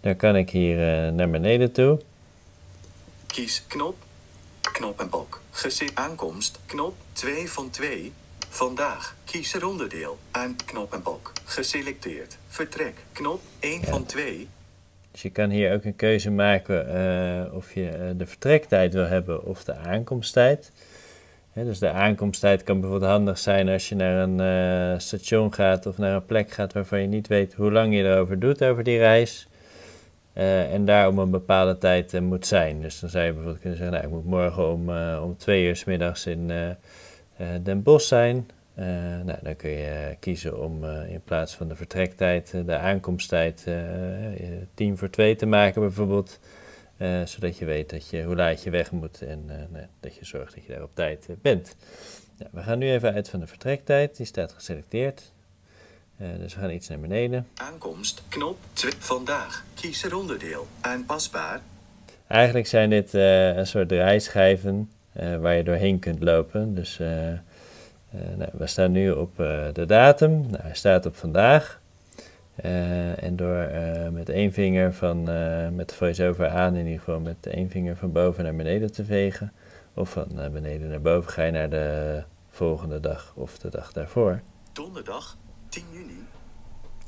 Dan 0.00 0.16
kan 0.16 0.36
ik 0.36 0.50
hier 0.50 0.76
naar 1.12 1.30
beneden 1.30 1.72
toe. 1.72 2.00
Kies 3.26 3.64
knop, 3.66 3.96
knop 4.60 5.00
en 5.00 5.08
balk. 5.08 5.40
Gezien 5.50 5.90
aankomst, 5.94 6.58
knop 6.66 6.94
2 7.12 7.50
van 7.50 7.70
2. 7.70 8.12
Vandaag, 8.52 9.16
kies 9.24 9.54
er 9.54 9.66
onderdeel. 9.66 10.18
Aan 10.30 10.56
knop 10.64 10.92
en 10.92 11.02
balk. 11.02 11.32
Geselecteerd. 11.44 12.38
Vertrek, 12.48 12.94
knop 13.12 13.40
1 13.60 13.80
ja. 13.80 13.86
van 13.86 14.06
2. 14.06 14.48
Dus 15.10 15.22
je 15.22 15.30
kan 15.30 15.50
hier 15.50 15.74
ook 15.74 15.84
een 15.84 15.96
keuze 15.96 16.30
maken 16.30 16.94
uh, 16.94 17.54
of 17.54 17.74
je 17.74 17.80
uh, 17.80 18.10
de 18.16 18.26
vertrektijd 18.26 18.92
wil 18.92 19.06
hebben 19.06 19.44
of 19.44 19.64
de 19.64 19.74
aankomsttijd. 19.74 20.72
Dus 21.54 21.78
de 21.78 21.90
aankomsttijd 21.90 22.62
kan 22.62 22.80
bijvoorbeeld 22.80 23.10
handig 23.10 23.38
zijn 23.38 23.68
als 23.68 23.88
je 23.88 23.94
naar 23.94 24.22
een 24.22 24.38
uh, 24.92 24.98
station 24.98 25.54
gaat 25.54 25.86
of 25.86 25.98
naar 25.98 26.14
een 26.14 26.26
plek 26.26 26.50
gaat 26.50 26.72
waarvan 26.72 27.00
je 27.00 27.06
niet 27.06 27.26
weet 27.26 27.54
hoe 27.54 27.72
lang 27.72 27.94
je 27.94 28.02
erover 28.02 28.38
doet 28.38 28.64
over 28.64 28.84
die 28.84 28.98
reis. 28.98 29.48
en 30.32 30.84
daar 30.84 31.08
om 31.08 31.18
een 31.18 31.30
bepaalde 31.30 31.78
tijd 31.78 32.20
moet 32.20 32.46
zijn. 32.46 32.80
Dus 32.80 33.00
dan 33.00 33.10
zou 33.10 33.24
je 33.24 33.32
bijvoorbeeld 33.32 33.60
kunnen 33.60 33.78
zeggen, 33.78 33.96
nou, 33.96 34.08
ik 34.08 34.14
moet 34.14 34.30
morgen 34.30 34.72
om, 34.72 34.90
om 35.22 35.36
twee 35.36 35.66
uur 35.66 35.76
s 35.76 35.84
middags 35.84 36.26
in 36.26 36.50
Den 37.62 37.82
Bosch 37.82 38.06
zijn. 38.06 38.50
Uh, 38.78 38.86
nou, 39.24 39.38
dan 39.42 39.56
kun 39.56 39.70
je 39.70 40.16
kiezen 40.20 40.62
om 40.62 40.84
uh, 40.84 41.10
in 41.10 41.22
plaats 41.24 41.54
van 41.54 41.68
de 41.68 41.76
vertrektijd 41.76 42.50
de 42.66 42.78
aankomsttijd 42.78 43.66
tien 44.74 44.98
voor 44.98 45.10
twee 45.10 45.36
te 45.36 45.46
maken 45.46 45.80
bijvoorbeeld. 45.80 46.38
zodat 47.24 47.58
je 47.58 47.64
weet 47.64 47.90
dat 47.90 48.08
je, 48.08 48.22
hoe 48.22 48.36
laat 48.36 48.62
je 48.62 48.70
weg 48.70 48.90
moet 48.90 49.22
en 49.22 49.44
nou, 49.46 49.86
dat 50.00 50.16
je 50.16 50.24
zorgt 50.24 50.54
dat 50.54 50.64
je 50.64 50.72
daar 50.72 50.82
op 50.82 50.94
tijd 50.94 51.28
bent. 51.42 51.76
Nou, 52.38 52.50
we 52.52 52.62
gaan 52.62 52.78
nu 52.78 52.90
even 52.90 53.12
uit 53.12 53.28
van 53.28 53.40
de 53.40 53.46
vertrektijd, 53.46 54.16
die 54.16 54.26
staat 54.26 54.52
geselecteerd. 54.52 55.32
dus 56.16 56.54
we 56.54 56.60
gaan 56.60 56.70
iets 56.70 56.88
naar 56.88 57.00
beneden. 57.00 57.46
Aankomst, 57.54 58.22
knop 58.28 58.58
2, 58.72 58.92
vandaag, 58.98 59.64
kies 59.74 60.04
er 60.04 60.16
onderdeel, 60.16 60.66
aanpasbaar. 60.80 61.60
Eigenlijk 62.26 62.66
zijn 62.66 62.90
dit 62.90 63.12
een 63.12 63.66
soort 63.66 63.88
draaischijven 63.88 64.90
waar 65.12 65.54
je 65.54 65.62
doorheen 65.62 65.98
kunt 65.98 66.22
lopen. 66.22 66.74
Dus 66.74 67.00
uh, 68.14 68.28
nou, 68.36 68.50
we 68.52 68.66
staan 68.66 68.92
nu 68.92 69.10
op 69.10 69.40
uh, 69.40 69.64
de 69.72 69.86
datum. 69.86 70.40
Nou, 70.40 70.62
hij 70.62 70.74
staat 70.74 71.06
op 71.06 71.16
vandaag. 71.16 71.80
Uh, 72.64 73.22
en 73.22 73.36
door 73.36 73.70
met 74.12 74.28
één 74.28 74.52
vinger 74.52 74.94
van, 74.94 75.22
met 75.74 75.88
de 75.88 75.94
voice-over 75.94 76.48
aan, 76.48 76.74
in 76.74 76.84
ieder 76.84 76.98
geval 76.98 77.20
met 77.20 77.46
één 77.46 77.70
vinger 77.70 77.96
van 77.96 78.12
boven 78.12 78.44
naar 78.44 78.56
beneden 78.56 78.92
te 78.92 79.04
vegen. 79.04 79.52
Of 79.94 80.10
van 80.10 80.28
beneden 80.52 80.88
naar 80.88 81.00
boven 81.00 81.30
ga 81.30 81.42
je 81.42 81.52
naar 81.52 81.70
de 81.70 82.22
volgende 82.48 83.00
dag 83.00 83.32
of 83.36 83.58
de 83.58 83.68
dag 83.68 83.92
daarvoor. 83.92 84.40
Donderdag, 84.72 85.36
10 85.68 85.84
juni. 85.92 86.26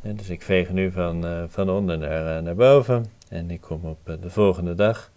En 0.02 0.16
dus 0.16 0.28
ik 0.28 0.42
veeg 0.42 0.70
nu 0.70 0.90
van, 0.90 1.46
van 1.48 1.70
onder 1.70 1.98
naar, 1.98 2.42
naar 2.42 2.54
boven. 2.54 3.06
En 3.28 3.50
ik 3.50 3.60
kom 3.60 3.84
op 3.84 4.16
de 4.20 4.30
volgende 4.30 4.74
dag. 4.74 5.11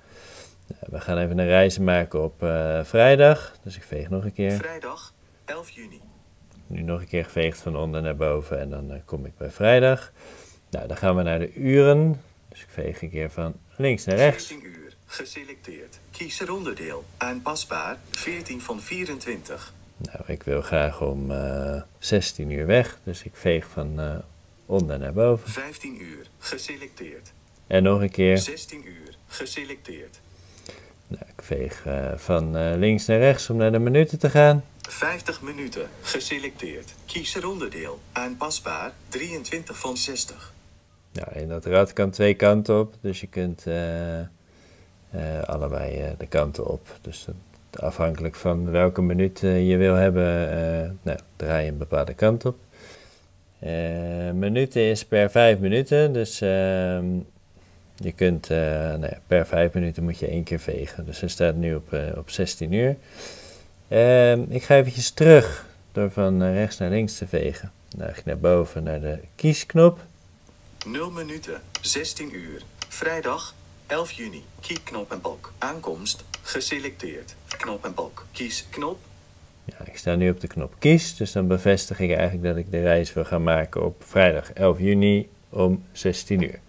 We 0.80 1.00
gaan 1.02 1.18
even 1.18 1.38
een 1.38 1.48
reis 1.48 1.80
maken 1.80 2.24
op 2.24 2.36
vrijdag. 2.84 3.58
Dus 3.64 3.76
ik 3.76 3.84
veeg 3.84 4.10
nog 4.10 4.24
een 4.24 4.34
keer. 4.34 4.52
Vrijdag, 4.52 5.14
11 5.46 5.70
juni. 5.70 6.02
Nu 6.68 6.82
nog 6.82 7.00
een 7.00 7.08
keer 7.08 7.24
geveegd 7.24 7.60
van 7.60 7.76
onder 7.76 8.02
naar 8.02 8.16
boven 8.16 8.60
en 8.60 8.70
dan 8.70 8.92
uh, 8.92 8.98
kom 9.06 9.26
ik 9.26 9.38
bij 9.38 9.52
vrijdag. 9.52 10.12
Nou, 10.70 10.88
dan 10.88 10.98
gaan 10.98 11.16
we 11.16 11.24
naar 11.24 11.40
de 11.40 11.54
uren. 11.54 12.22
Dus 12.50 12.62
ik 12.62 12.70
veeg 12.70 13.02
een 13.02 13.10
keer 13.10 13.32
van 13.32 13.54
links 13.76 14.06
naar 14.06 14.16
rechts. 14.16 14.48
14 14.48 14.68
uur, 14.68 14.96
geselecteerd. 15.06 16.00
Kies 16.12 16.40
er 16.40 16.54
onderdeel. 16.54 17.04
Aanpasbaar, 17.18 17.98
14 18.10 18.62
van 18.62 18.82
24. 18.82 19.74
Nou, 19.98 20.20
ik 20.26 20.44
wil 20.44 20.62
graag 20.62 21.02
om 21.02 21.32
uh, 21.32 21.82
16 22.00 22.50
uur 22.50 22.66
weg, 22.66 23.00
dus 23.04 23.24
ik 23.24 23.36
veeg 23.36 23.68
van 23.68 24.24
onder 24.66 25.00
naar 25.00 25.14
boven. 25.14 25.50
15 25.50 26.02
uur, 26.02 26.28
geselecteerd. 26.38 27.34
En 27.68 27.84
nog 27.84 28.02
een 28.02 28.12
keer. 28.12 28.38
16 28.38 28.88
uur, 28.88 29.18
geselecteerd. 29.28 30.20
Nou, 31.20 31.32
ik 31.38 31.44
veeg 31.44 31.86
uh, 31.88 32.12
van 32.16 32.76
links 32.78 33.06
naar 33.06 33.20
rechts 33.20 33.50
om 33.50 33.58
naar 33.58 33.72
de 33.72 33.80
minuten 33.80 34.20
te 34.20 34.30
gaan. 34.30 34.64
50 34.82 35.42
minuten. 35.42 35.88
Geselecteerd. 36.02 36.94
Kies 37.06 37.36
er 37.36 37.48
onderdeel. 37.50 38.00
Aanpasbaar. 38.12 38.92
23 39.10 39.80
van 39.80 39.98
60. 39.98 40.54
Nou, 41.12 41.28
en 41.32 41.48
dat 41.48 41.66
rad 41.66 41.94
kan 41.94 42.10
twee 42.10 42.34
kanten 42.34 42.80
op. 42.80 42.94
Dus 43.02 43.22
je 43.22 43.28
kunt 43.28 43.66
uh, 43.68 45.44
allebei 45.46 46.16
de 46.18 46.28
kanten 46.28 46.68
op. 46.68 46.98
Dus 47.02 47.28
afhankelijk 47.80 48.36
van 48.36 48.72
welke 48.72 49.02
minuut 49.02 49.40
je 49.40 49.76
wil 49.78 49.94
hebben, 49.94 51.00
nou, 51.02 51.20
draai 51.36 51.66
je 51.66 51.72
een 51.72 51.78
bepaalde 51.78 52.14
kant 52.14 52.46
op. 52.46 52.58
minuten 54.34 54.82
is 54.82 55.06
per 55.06 55.32
5 55.32 55.60
minuten. 55.60 56.14
Dus 56.14 56.42
ehm, 56.42 57.06
je 57.96 58.12
kunt 58.12 58.50
nou 58.50 59.02
ja, 59.02 59.20
per 59.28 59.46
5 59.46 59.74
minuten 59.74 60.04
moet 60.04 60.20
je 60.20 60.28
één 60.28 60.44
keer 60.44 60.60
vegen. 60.60 61.06
Dus 61.06 61.20
hij 61.20 61.30
staat 61.30 61.56
nu 61.56 61.76
op, 61.76 61.98
op 62.16 62.30
16 62.30 62.72
uur. 62.72 62.96
Uh, 63.88 64.32
ik 64.32 64.64
ga 64.64 64.76
eventjes 64.76 65.12
terug 65.12 65.66
door 65.92 66.12
van 66.12 66.42
eh, 66.44 66.54
rechts 66.54 66.78
naar 66.78 66.90
links 66.90 67.18
te 67.18 67.28
vegen. 67.28 67.72
Dan 67.90 68.08
ga 68.08 68.20
ik 68.20 68.26
naar 68.26 68.38
boven 68.38 68.84
naar 68.84 69.02
de 69.02 69.20
kiesknop. 69.36 70.00
0 70.86 71.12
minuten, 71.12 71.62
16 71.82 72.36
uur, 72.36 72.62
Vrijdag 72.88 73.54
11 73.88 74.12
juni. 74.12 74.44
Kies 74.60 74.84
knop 74.84 75.12
en 75.12 75.22
balk. 75.22 75.54
Aankomst. 75.58 76.24
Geselecteerd. 76.42 77.36
Knop 77.58 77.86
en 77.86 77.94
balk. 77.94 78.26
Kies 78.32 78.66
knop. 78.70 79.00
Ja, 79.66 79.86
ik 79.86 79.98
sta 79.98 80.16
nu 80.16 80.30
op 80.30 80.40
de 80.40 80.48
knop 80.48 80.76
kies, 80.80 81.16
dus 81.16 81.32
dan 81.32 81.48
bevestig 81.48 82.00
ik 82.00 82.12
eigenlijk 82.12 82.44
dat 82.44 82.58
ik 82.58 82.72
de 82.72 82.82
reis 82.82 83.14
wil 83.14 83.26
gaan 83.26 83.44
maken 83.44 83.86
op 83.86 84.04
vrijdag 84.04 84.52
11 84.54 84.80
juni 84.80 85.30
om 85.50 85.84
16 85.92 86.42
uur. 86.42 86.60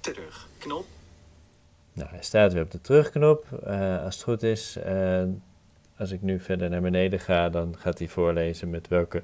Terug. 0.00 0.48
Knop. 0.62 0.86
Nou, 1.92 2.08
hij 2.08 2.22
staat 2.22 2.52
weer 2.52 2.62
op 2.62 2.70
de 2.70 2.80
terugknop. 2.80 3.46
Uh, 3.66 4.04
als 4.04 4.14
het 4.14 4.24
goed 4.24 4.42
is, 4.42 4.76
uh, 4.86 5.22
als 5.98 6.10
ik 6.10 6.22
nu 6.22 6.40
verder 6.40 6.70
naar 6.70 6.80
beneden 6.80 7.20
ga, 7.20 7.48
dan 7.48 7.74
gaat 7.78 7.98
hij 7.98 8.08
voorlezen 8.08 8.70
met 8.70 8.88
welke 8.88 9.22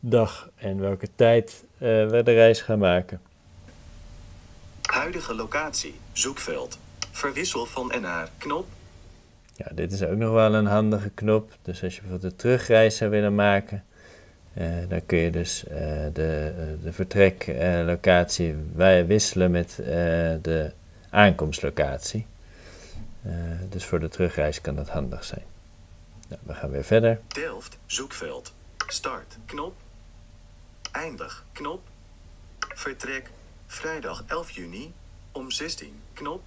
dag 0.00 0.50
en 0.56 0.80
welke 0.80 1.08
tijd 1.14 1.64
uh, 1.74 1.78
we 1.78 2.22
de 2.24 2.32
reis 2.32 2.60
gaan 2.60 2.78
maken. 2.78 3.20
Huidige 4.82 5.34
locatie, 5.34 5.94
zoekveld. 6.12 6.78
Verwissel 7.10 7.66
van 7.66 7.92
en 7.92 8.00
naar, 8.00 8.28
knop. 8.38 8.66
Ja, 9.54 9.66
dit 9.74 9.92
is 9.92 10.02
ook 10.02 10.16
nog 10.16 10.32
wel 10.32 10.54
een 10.54 10.66
handige 10.66 11.10
knop. 11.10 11.52
Dus 11.62 11.82
als 11.82 11.94
je 11.94 12.00
bijvoorbeeld 12.00 12.30
de 12.30 12.38
terugreis 12.38 12.96
zou 12.96 13.10
willen 13.10 13.34
maken, 13.34 13.84
dan 14.88 15.06
kun 15.06 15.18
je 15.18 15.30
dus 15.30 15.64
uh, 15.64 15.76
de, 16.12 16.52
de 16.82 16.92
vertreklocatie 16.92 18.54
wisselen 19.06 19.50
met 19.50 19.74
de 20.42 20.72
aankomstlocatie. 21.10 22.26
dus 23.68 23.84
voor 23.84 24.00
de 24.00 24.08
terugreis 24.08 24.60
kan 24.60 24.74
dat 24.76 24.88
handig 24.88 25.24
zijn. 25.24 25.44
Nou, 26.28 26.40
we 26.44 26.54
gaan 26.54 26.70
weer 26.70 26.84
verder. 26.84 27.20
Delft, 27.28 27.78
zoekveld. 27.86 28.52
Start, 28.86 29.36
knop. 29.44 29.74
Eindig, 30.92 31.44
knop. 31.52 31.80
Vertrek, 32.58 33.30
vrijdag 33.66 34.24
11 34.26 34.50
juni, 34.50 34.92
om 35.32 35.50
16, 35.50 36.00
knop. 36.12 36.42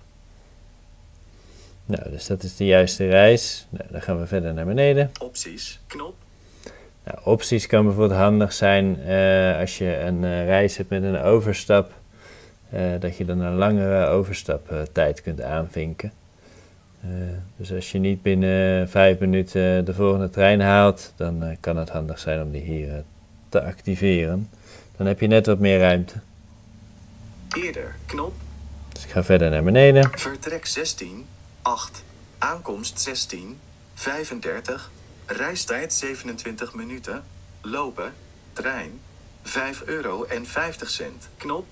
Nou, 1.86 2.10
dus 2.10 2.28
dat 2.28 2.44
is 2.44 2.56
de 2.56 2.66
juiste 2.66 3.08
reis. 3.08 3.68
Nou, 3.70 3.92
dan 3.92 4.02
gaan 4.02 4.20
we 4.20 4.28
verder 4.28 4.54
naar 4.54 4.66
beneden. 4.66 5.12
Opties, 5.20 5.80
knop. 5.88 6.16
Opties 7.24 7.68
kan 7.68 7.84
bijvoorbeeld 7.84 8.20
handig 8.20 8.54
zijn 8.54 9.00
uh, 9.00 9.60
als 9.60 9.78
je 9.78 9.98
een 9.98 10.24
uh, 10.24 10.46
reis 10.46 10.78
hebt 10.78 10.90
met 10.90 11.04
een 11.04 11.22
overstap. 11.22 11.92
Uh, 12.74 12.82
dat 13.00 13.18
je 13.18 13.26
dan 13.26 13.40
een 13.40 13.56
langere 13.56 14.08
overstaptijd 14.08 15.22
kunt 15.22 15.42
aanvinken. 15.42 16.12
dus 17.58 17.74
als 17.74 17.92
je 17.92 18.00
niet 18.00 18.22
binnen 18.22 18.90
vijf 18.90 19.20
minuten 19.20 19.86
de 19.86 19.94
volgende 19.94 20.30
trein 20.30 20.62
haalt, 20.62 21.14
dan 21.16 21.58
kan 21.60 21.78
het 21.78 21.90
handig 21.90 22.20
zijn 22.20 22.42
om 22.42 22.52
die 22.52 22.62
hier 22.62 23.04
te 23.50 23.62
activeren. 23.62 24.50
Dan 24.98 25.08
heb 25.08 25.20
je 25.20 25.28
net 25.28 25.46
wat 25.46 25.60
meer 25.60 25.80
ruimte. 25.80 26.14
Eerder, 27.58 27.96
knop. 28.06 28.34
Dus 28.94 29.04
ik 29.04 29.10
ga 29.10 29.24
verder 29.24 29.50
naar 29.50 29.64
beneden. 29.64 30.10
Vertrek 30.12 30.66
16, 30.66 31.26
8. 31.62 32.04
Aankomst 32.38 33.00
16, 33.00 33.58
35. 33.94 34.92
Reistijd 35.32 35.94
27 35.94 36.74
minuten. 36.74 37.24
Lopen, 37.62 38.14
trein, 38.54 39.00
5 39.44 39.84
euro 39.86 40.24
en 40.24 40.46
50 40.46 40.90
cent. 40.90 41.30
Knop. 41.38 41.66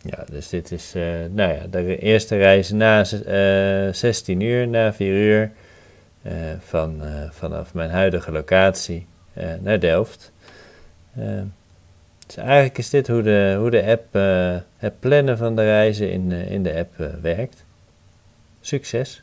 Ja, 0.00 0.24
dus 0.30 0.48
dit 0.48 0.72
is 0.72 0.94
uh, 0.94 1.04
nou 1.30 1.52
ja, 1.52 1.66
de 1.66 1.98
eerste 1.98 2.36
reis 2.36 2.70
na 2.70 3.04
uh, 3.86 3.92
16 3.92 4.40
uur, 4.40 4.68
na 4.68 4.92
4 4.92 5.14
uur. 5.14 5.52
Uh, 6.22 6.32
van, 6.58 7.02
vanaf 7.30 7.74
mijn 7.74 7.90
huidige 7.90 8.32
locatie 8.32 9.06
naar 9.60 9.80
Delft. 9.80 10.32
Dus 12.26 12.36
eigenlijk 12.36 12.78
is 12.78 12.90
dit 12.90 13.08
hoe 13.08 13.22
de, 13.22 13.56
hoe 13.58 13.70
de 13.70 13.84
app, 13.84 14.12
het 14.76 15.00
plannen 15.00 15.38
van 15.38 15.56
de 15.56 15.62
reizen 15.62 16.10
in, 16.10 16.32
in 16.32 16.62
de 16.62 16.74
app 16.74 17.20
werkt. 17.22 17.64
Succes! 18.60 19.22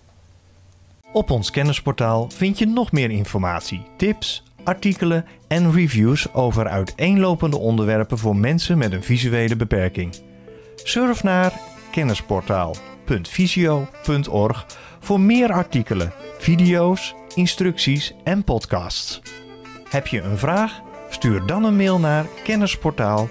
Op 1.12 1.30
ons 1.30 1.52
kennisportaal 1.52 2.30
vind 2.30 2.58
je 2.58 2.66
nog 2.66 2.92
meer 2.92 3.12
informatie, 3.12 3.86
tips, 3.98 4.44
artikelen 4.64 5.26
en 5.48 5.72
reviews 5.72 6.34
over 6.34 6.68
uiteenlopende 6.68 7.58
onderwerpen 7.58 8.18
voor 8.18 8.36
mensen 8.36 8.78
met 8.78 8.94
een 8.94 9.04
visuele 9.04 9.56
beperking. 9.56 10.16
Surf 10.76 11.24
naar 11.24 11.54
kennisportaal.visio.org 11.92 14.66
voor 15.00 15.20
meer 15.20 15.52
artikelen, 15.52 16.14
video's, 16.38 17.16
instructies 17.36 18.14
en 18.24 18.44
podcasts. 18.44 19.22
Heb 19.90 20.08
je 20.08 20.22
een 20.22 20.38
vraag? 20.38 20.82
Stuur 21.10 21.46
dan 21.46 21.64
een 21.64 21.76
mail 21.76 22.00
naar 22.00 22.26
kennisportaal 22.44 23.30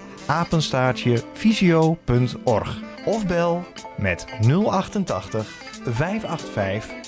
of 3.05 3.27
bel 3.27 3.65
met 3.97 4.27
088 4.41 5.47
585 5.85 7.08